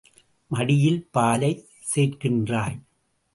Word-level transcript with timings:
மடியில் 0.47 1.09
பாலைச் 1.13 1.61
சேர்க்கின்றாய். 1.95 2.79